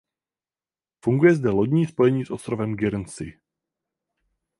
[1.03, 3.39] Funguje zde lodní spojení s ostrovem Guernsey.